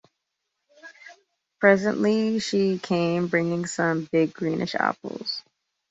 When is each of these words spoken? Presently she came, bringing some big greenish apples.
Presently 1.59 2.39
she 2.39 2.79
came, 2.79 3.27
bringing 3.27 3.67
some 3.67 4.05
big 4.11 4.33
greenish 4.33 4.73
apples. 4.73 5.43